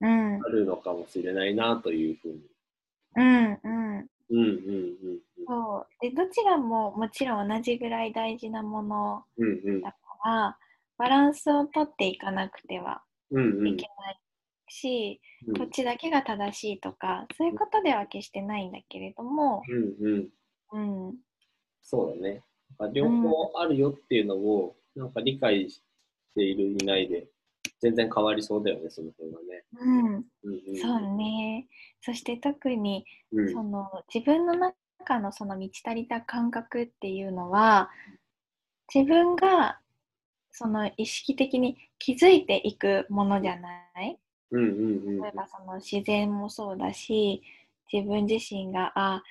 [0.00, 0.34] うん。
[0.44, 2.40] あるのかもしれないなというふうに。
[3.16, 3.58] うん。
[3.62, 4.08] うん。
[4.30, 4.40] うんうんう
[5.12, 5.86] んそう。
[6.00, 9.48] で、どちらももちろん同じぐらい大事なものうん。
[9.48, 10.58] うんうんだから、
[10.96, 14.20] バランスをとっていかなくてはうんうんいけない
[14.68, 20.28] し、うんこっちだけが正しいとか、そういうことでは決してないんだけれども、うんうん。
[20.74, 21.14] うん。
[21.82, 22.42] そうだね。
[22.92, 25.80] 両方あるよっていうのを、なんか理解し
[26.34, 27.28] ているいないで、
[27.80, 29.64] 全然変わりそうだよね、その辺はね。
[29.78, 30.06] うん。
[30.06, 30.24] うん
[30.68, 31.68] うん、そうね。
[32.00, 33.52] そして特に、うん。
[33.52, 37.90] その自分の中のその満ち足りた感覚っていうのは
[38.92, 39.78] 自分が
[40.50, 43.68] その意識的に気づいていくものじゃな
[44.02, 44.18] い
[44.50, 47.42] うんうんうん例えばその自然もそうだし
[47.92, 49.22] 自分自身があ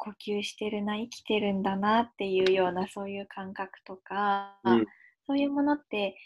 [0.00, 4.86] 呼吸してるな生きてるんだなっていうようなそういう感覚とか、うん。
[5.26, 6.16] そういうものって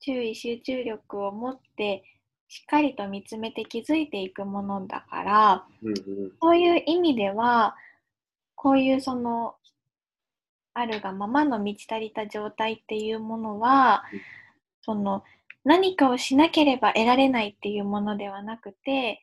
[0.00, 2.02] 注意集中力を持って
[2.48, 6.32] しっかりと見つめて気づいていくものだからうんうん。
[6.40, 7.76] そういう意味では、
[8.54, 9.56] こういうその、
[10.72, 14.20] あるがままの満ち足りた状態っていうものはうん、
[14.80, 15.22] その、
[15.64, 19.20] 何かをしなければ得られないっていうものではなくて、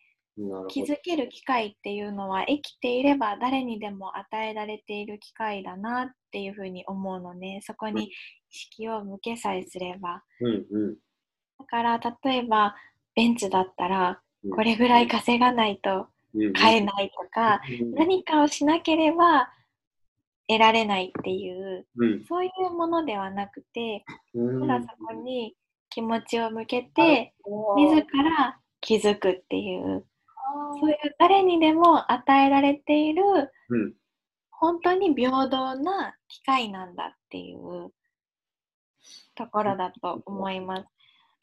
[0.67, 7.59] 気づける機会っていうのは生きていれば誰にでも与えられている機会だなっていうふうに思うのね。
[7.63, 8.09] そこに意
[8.49, 10.23] 識を向けさえすれば。
[10.41, 10.95] うんうん。
[11.59, 12.75] だから、例えば、
[13.15, 14.51] ベンツだったら、うん。
[14.51, 16.53] これぐらい稼がないとうんうん。
[16.53, 17.61] 買えないとか、
[17.95, 19.49] 何かをしなければ
[20.47, 22.25] 得られないっていううん。
[22.25, 24.03] そういうものではなくて
[24.33, 24.67] うん。
[24.67, 25.55] ただそこに
[25.89, 27.35] 気持ちを向けて
[27.77, 30.03] 自ら気づくっていう
[30.79, 33.23] そういう誰にでも与えられている
[33.69, 33.93] うん
[34.51, 37.91] 本当に平等な機会なんだっていう
[39.35, 40.85] ところだと思います。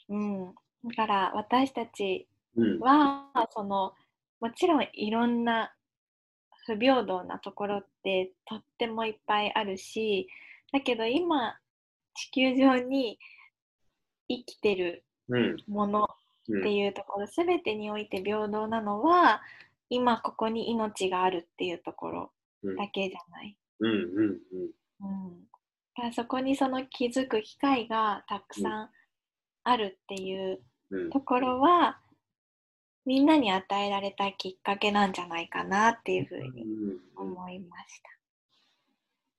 [0.09, 0.55] うん、
[0.85, 3.93] だから私たちうんはその
[4.41, 5.75] もちろんいろんな
[6.67, 10.27] 不平等なところってとってもいっぱいあるし
[10.73, 11.59] だけど今
[12.15, 13.19] 地球上に
[14.29, 15.57] 生きてるうん。
[15.69, 19.43] ものうんっていうところ、すべてにおいて平等なのは
[19.89, 22.33] 今ここに命があるっていうところ
[22.63, 23.57] うんだけじゃない。
[23.81, 23.91] うん。
[23.91, 24.41] うん。
[26.05, 28.91] うん、そこにその気づく機会がたくさん
[29.65, 30.61] あるっていう
[30.91, 31.11] うん。
[31.11, 32.01] ところは、
[33.07, 37.01] みんなに与えられたきっかけなんじゃないかなっていうふうにうん。
[37.17, 38.11] 思いました。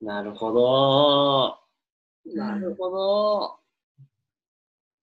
[0.01, 1.59] なるほど。
[2.25, 3.59] なるほど。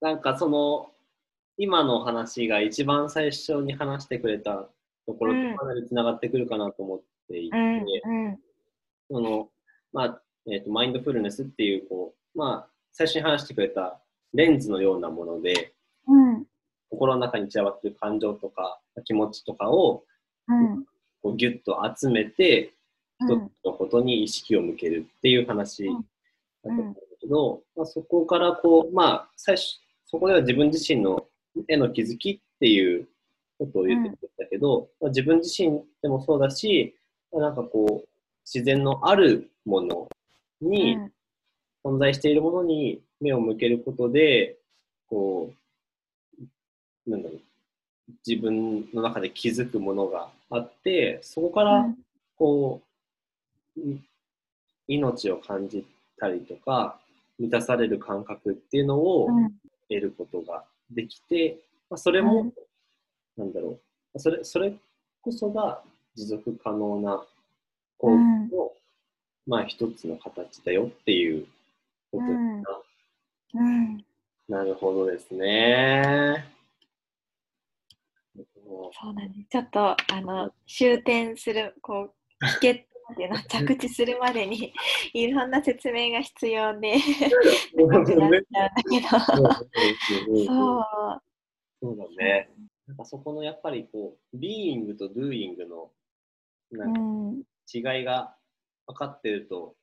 [0.01, 0.91] なんかその、
[1.61, 4.69] 今の話が一番最初に話してくれた
[5.05, 8.39] ところうんとかなりつながってくるかなと思っていて、うんうん。
[9.11, 9.49] その、
[9.91, 13.99] まあ、えっ、と、マインドフルネスっていう、こう、まあ、最初に話してくれた
[14.33, 15.73] レンズのようなもので、
[16.07, 16.45] うん
[16.91, 20.05] 心の中に散らばってる感情とか気持ちとかを
[20.47, 20.83] うん
[21.21, 22.73] こうギュッと集めて、
[23.19, 26.07] 一うんつのことに意識を向けるっていう話だうんと
[26.69, 31.27] 思うんだけど、まあ、そこからこう、まあ、最初、そこでは自分自身の
[31.67, 33.07] への気づきっていう
[33.57, 36.95] ことを言ってたけど、まあ、自分自身でもそうだし、
[37.31, 38.09] まあなんかこう、
[38.45, 40.07] 自然のあるもの
[40.61, 40.97] に、
[41.83, 44.57] 存在しているものに目を向けることで、
[45.09, 45.51] こ
[47.07, 47.41] う、なんだろう、
[48.27, 51.85] 自分の中で気づくものがあって、そこから、
[52.37, 52.81] こ
[53.77, 53.99] う、い
[54.87, 55.85] 命を感じ
[56.17, 56.99] たりとか、
[57.37, 59.53] 満たされる感覚っていうのをうん。
[59.89, 61.59] 得ることができて、
[61.89, 62.51] まあ、それも、
[63.37, 63.79] なんだろ
[64.13, 64.73] う、それ、それ
[65.21, 65.81] こそが
[66.15, 67.25] 持続可能な
[67.97, 68.71] 幸福の、
[69.47, 71.45] まあ一つの形だよっていう
[72.11, 72.63] ことだな。
[73.55, 74.05] うん
[74.49, 76.43] なるほどですね。
[78.65, 79.45] そうだね。
[79.47, 82.85] ちょっとあの終点するこう帰結っ
[83.15, 84.73] ていうの着地するまでに
[85.13, 86.93] いろんな説明が必要で
[87.87, 89.07] なっちゃうんだけど。
[90.45, 90.85] そう
[91.81, 91.97] そう。
[91.97, 92.49] だね。
[92.87, 95.91] なんかそこのやっぱりこう、ビーイングとドゥーイングの
[96.71, 97.43] なんかうん
[97.73, 98.35] 違いが
[98.87, 99.75] 分かってると、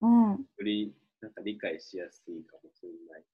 [0.00, 3.24] うんよりなんか理解しやすいかもしれない。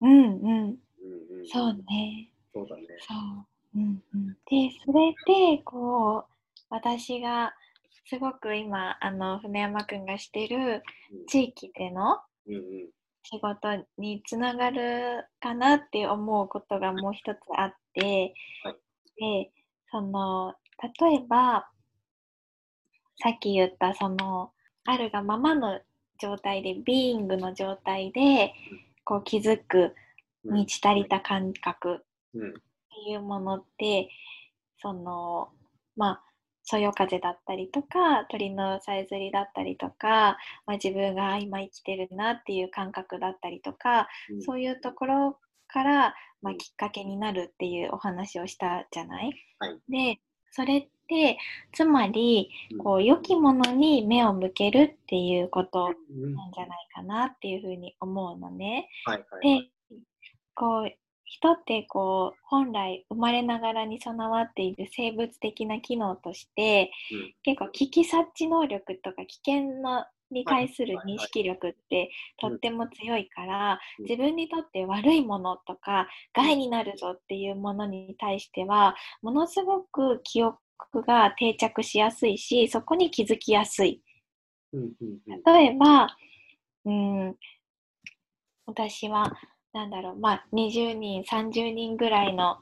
[0.00, 2.30] うんうんうんうん、そうね。
[2.52, 2.86] そうだね。
[3.00, 3.46] そう。
[3.76, 6.34] うんうん、でそれでこう
[6.70, 7.52] 私が
[8.06, 10.82] すごく今あの船山くんがしてる
[11.28, 12.18] 地域での
[13.22, 18.76] 仕事につながるかなって思うことがもう一つあって、はい。
[19.46, 19.50] で
[19.90, 20.54] その
[21.00, 21.68] 例えば
[23.22, 24.50] さっき言ったその
[24.84, 25.80] あるがままの
[26.20, 28.52] 状態でビーイングの状態で
[29.04, 29.94] こう気づく
[30.44, 30.54] うん。
[30.56, 34.10] 満ち足りた感覚うんっていうものって
[34.76, 35.48] その
[35.96, 36.33] まあ
[36.64, 44.42] そよ風だったりとか鳥のさえずりだったりとか、まあ、自分が今生きてるなっていう感覚だったりとか、うん。
[44.42, 45.38] そういうところ
[45.68, 49.78] から、まあ、うんきっかけになるっていうお話をしたじゃない、はい。
[50.14, 51.38] でそれって
[51.72, 52.78] つまりうん。
[52.78, 56.34] こう良きものに目を向けるっていうことうん。
[56.34, 58.88] なんじゃないかなっていうふうに思うのね。
[59.04, 59.62] はいはいはい。
[59.62, 59.68] で
[60.54, 61.03] こう
[61.34, 67.34] 人ってこう本来生まれながらに備わっている生物的な機能として、うん。
[67.42, 72.10] 結構危機察知能力とか危険のに対する認識力って
[72.40, 74.04] とっても強いから、うん。
[74.04, 80.58] 自分にとって悪いものとか害になるぞっていうものに対してはものすごく記憶
[81.06, 84.00] が定着しやすいしそこに気づきやすい。
[85.46, 86.16] 例えば、
[86.84, 87.36] うん、
[88.66, 89.32] 私は、
[89.74, 92.58] なんだろう、まあ、20人、30人ぐらいの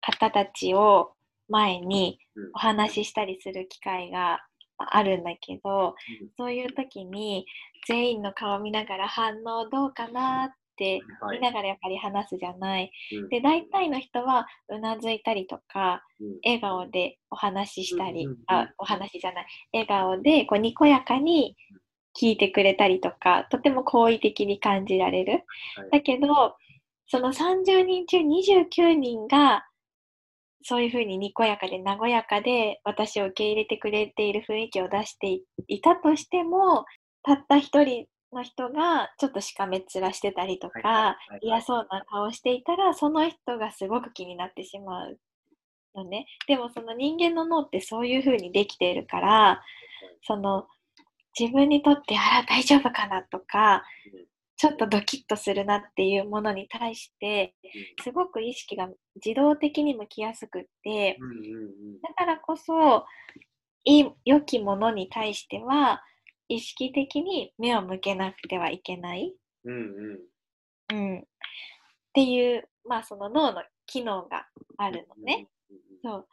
[0.00, 1.12] 方たちを
[1.48, 2.50] 前にうん。
[2.54, 4.40] お話ししたりする機会が
[4.76, 6.28] あるんだけど、うん。
[6.36, 7.46] そういう時に
[7.86, 11.38] 全員の顔見ながら反応どうかなってはい。
[11.38, 12.90] 見ながらやっぱり話すじゃない。
[13.12, 13.28] うん。
[13.28, 16.38] で、大体の人はうなずいたりとか、うん。
[16.44, 19.46] 笑顔でお話ししたり、あお話じゃない。
[19.72, 21.56] 笑顔でこうにこやかに
[22.20, 25.32] 聞いてくれたりとかとても好意的に感じられる、
[25.76, 25.90] はい。
[25.92, 26.56] だけど
[27.08, 29.66] その30人中29人が
[30.62, 36.86] そういうふうににこやかで和やかで私を受け入れてくれている雰囲気を出していたとしても
[37.22, 45.18] たった一人の人がちょっとしかめっ面してたりとか、嫌そうな顔していたらその人がすごく気になってしまう
[45.94, 46.26] のね。
[46.48, 49.62] でもその人間の脳ってそういう風にできているから
[50.22, 50.66] その
[51.38, 54.24] 自分にとってあら大丈夫かなとかうん
[54.56, 57.54] ちょっとドキッとするなっていうものに対して
[58.04, 61.18] すごく意識が自動的に向きやすくって
[62.00, 63.04] だからこそ
[63.84, 66.02] いい良きものに対しては
[66.48, 69.34] 意識的に目を向けなくてはいけない。
[69.64, 71.18] うんうんうん。
[71.20, 71.22] っ
[72.12, 75.48] ていう、まあその脳の機能があるのね。
[76.02, 76.26] そう。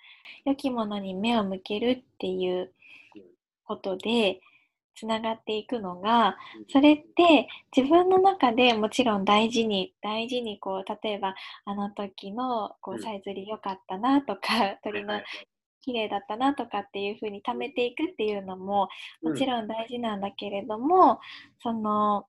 [0.45, 2.73] 良きものに目を向けるっていう
[3.63, 4.41] ことで、
[4.95, 6.37] つながっていくのが、
[6.69, 11.35] それって自分の中でもちろん大事に大事にこう例えば
[11.65, 13.01] あの時のこううん。
[13.01, 15.21] さえずり良かったなとか鳥の
[15.81, 18.89] 綺麗だったなとかっていう風に貯めていくっていうのも
[19.23, 21.19] もちんろん大事なんだけれども、
[21.63, 22.27] その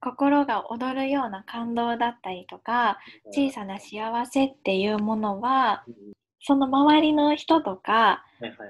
[0.00, 2.98] 心が躍るような感動だったりとか
[3.32, 5.84] 小さな幸せっていうものは
[6.46, 8.24] その周りの人とか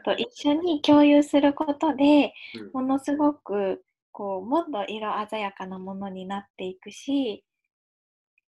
[0.05, 2.70] とはい一緒に共有することでうん。
[2.72, 7.45] ものすごくこうもっと色鮮やかなものになっていくし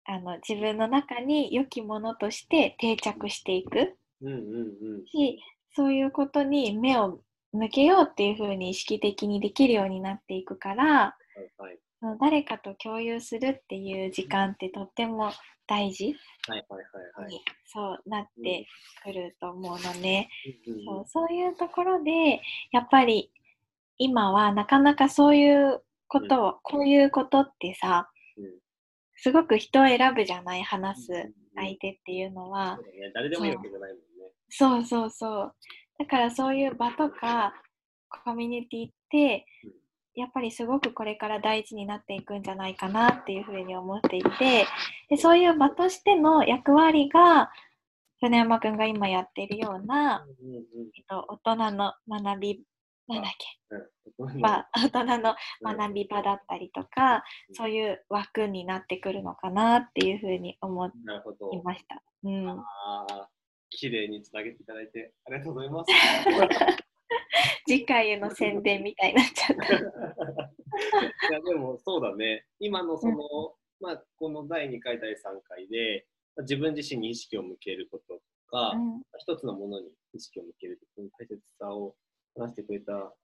[0.05, 5.07] あの自分の中に良きものとして定着していくうんうんうん。
[5.07, 5.41] し
[5.75, 7.20] そういうことに目を
[7.53, 11.79] 向けようっていうふうに意識的にできるようになっていくからはいはい
[12.20, 15.32] 誰かと共有するっていう時間ってとっても
[15.68, 16.16] 大事
[16.48, 16.82] はいはい
[17.18, 17.30] はいはい。
[17.30, 18.66] にそうなって
[19.05, 20.28] くると思うのね。
[20.84, 22.40] そうそういうところで
[22.72, 23.30] やっぱり
[23.98, 28.44] 今はなかなかそういうことを、こういうことってさうん。
[29.16, 31.12] すごく人を選ぶじゃない話す
[31.55, 32.78] 相手っていうのは。
[33.14, 34.05] 誰でもいいわけじゃないもんね。
[34.48, 35.55] そうそうそう。
[35.98, 37.55] だからそういう場とか
[38.24, 39.82] コミュニティってうん
[40.14, 44.66] やっぱりすごくこれから大事になっていくんじゃないかなっていうふうに思っていて
[45.08, 47.50] でそういう場としての役割が
[48.20, 50.24] 船山くんが今やっているような、
[50.96, 52.60] えっと、大人の学び
[53.08, 53.76] なんだっけ？
[54.18, 57.14] 大人の学び場だったりとか、
[57.48, 60.90] うんそういう枠になってくるのかなっていうふうに思い。
[61.64, 62.02] ました。
[62.22, 62.64] うん、
[63.70, 65.92] 綺麗につなげていただいてありがとうございます。
[67.66, 69.76] 次回への宣伝みたいになっちゃった。
[71.30, 76.06] いやでもそうだね、今のその、まあ、この第2回、第3回で、
[76.36, 79.02] まあ自分自身に意識を向けることとか、うん。
[79.18, 81.96] 一つのものに意識を向けることの大切さを
[82.36, 83.14] 話してくれた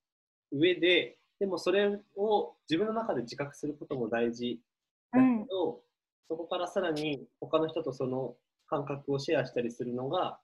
[0.53, 4.61] 上で、でもそれを自分の中で自覚することも大事
[5.13, 5.83] だけど、
[6.29, 8.37] そこからさらに他の人とその
[8.67, 10.41] 感覚をシェアしたりするのが、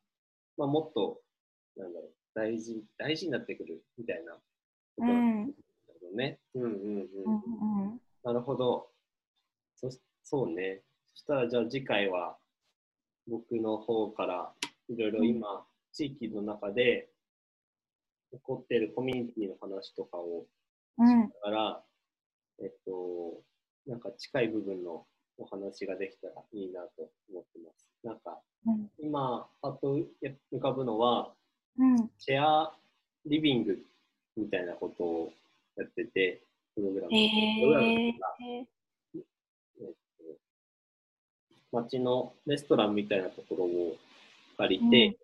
[0.56, 1.20] まあ、もっと
[1.76, 4.40] なんだろう大事大事になってくるみたいなこ
[4.98, 5.54] とうんなんだ
[6.02, 6.38] ろうね。
[6.54, 6.78] うんうんうん。
[7.24, 8.88] うんうんなるほど。
[9.76, 9.90] そ
[10.22, 10.82] そうね。
[11.12, 12.36] そしたらじゃあ次回は
[13.28, 14.52] 僕の方から
[14.88, 17.10] いろいろ今、地域の中で
[18.32, 20.46] 起こっているコミュニティの話とかを
[20.98, 21.82] うんだから、
[22.62, 23.42] えっと、
[23.86, 25.06] なんか近い部分の
[25.38, 27.88] お話ができたらいいなと思ってます。
[28.02, 29.98] なんか、うん今、パッと
[30.52, 31.34] 浮かぶのは、うん
[32.18, 32.72] シェア
[33.26, 33.78] リビング
[34.36, 35.32] みたいなことを
[35.76, 36.40] やってて、
[36.74, 37.16] プログラム。
[37.16, 38.66] へプログラムえとかえっ
[39.78, 39.94] と、
[41.72, 43.96] 街のレストランみたいなところを
[44.58, 45.18] 借りて、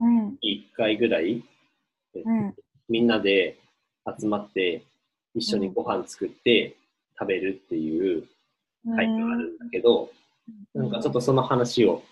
[0.00, 0.28] うん。
[0.42, 1.44] 1回ぐらい、
[2.14, 2.54] えっとうん。
[2.88, 3.58] みんなで
[4.18, 4.84] 集まって、
[5.34, 6.76] 一緒にご飯作って
[7.18, 8.28] 食べるっていう
[8.84, 10.10] タイプがあるんだけど、
[10.74, 12.02] なんかちょっとその話を、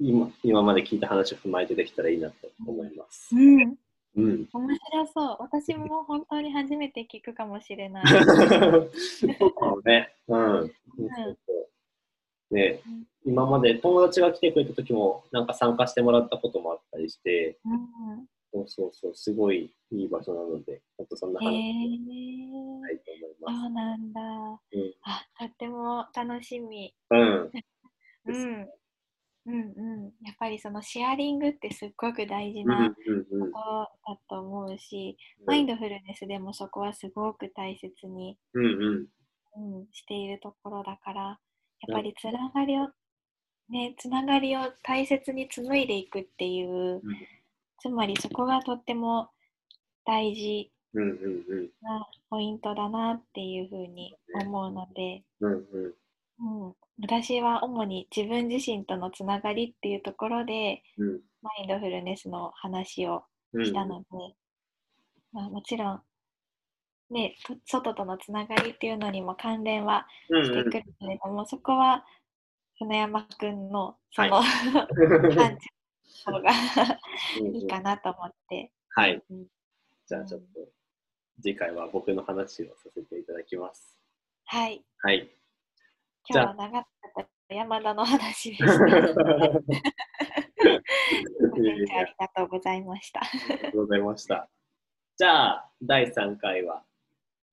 [0.00, 3.34] 今今まで聞いた話を踏まえてできたらいいなと思います。
[3.34, 3.76] うん
[4.16, 4.48] うん。
[4.52, 8.06] 面白そう私も本当に初めて聞くかもしれない。
[8.06, 10.12] そうね。
[10.26, 10.66] うん。
[10.66, 11.54] そうそ
[12.50, 23.66] うねうん今まで友達が来てくれた時もなんか参加してもらったこともあったりして、うんそうそうそう、すごいいい場所なので、ちょっとそんなへ話をえしたいと思いそます。
[23.66, 24.20] うなんだ。
[24.20, 26.92] うんあ、とっても楽しみ。
[27.10, 27.50] うん。
[28.26, 28.68] うん。
[30.40, 33.52] ぱりそのシェアリングってすっごく大事うんなうんうん。
[33.52, 33.60] こ
[34.06, 35.46] とだと思うし、うん。
[35.46, 39.78] マインドフルネスでもそこはすごく大切に、うんうん。
[39.78, 41.38] うん、しているところだから、やっ
[41.92, 42.88] ぱりつながりを、
[43.68, 47.02] ね、つながりを大切に紡いでいくっていう、
[47.78, 49.28] つまりそこがとっても
[50.06, 51.70] 大事うんうんうん。
[51.82, 55.94] なポイントだなっていうふうに思うので、うんうんうん、
[57.10, 64.06] 私は主に自分自身とのつながりっていうところでうんマインドフルネスの話をうんしたので、
[65.32, 66.02] まあ、もちろん、
[67.10, 72.04] ね、と外とのつながりっていうのにも関連はうんしてくるけれども、そこは
[72.78, 74.86] 船山くんのその、は
[75.34, 75.68] 感じ
[76.26, 76.50] の方が
[77.40, 78.70] うんいいかなと思って。
[78.90, 79.46] はいうん。
[80.06, 80.60] じゃあちょっと
[81.42, 83.98] 次回は僕の話をさせていただきます。
[84.44, 84.84] はい。
[84.98, 85.39] はい。
[86.28, 86.84] 今日は長かっ
[87.48, 88.72] た山田の話でした。
[88.74, 88.76] あ
[91.64, 91.86] り
[92.18, 93.20] がとうございました。
[93.20, 94.48] ありがとうございました。
[95.16, 96.84] じゃあ、第3回は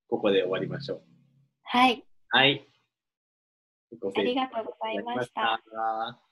[0.08, 1.02] ここで終わりましょう。
[1.64, 2.04] はい。
[2.28, 2.68] はい。
[4.00, 5.60] ごありがとうございました。
[5.70, 6.27] た。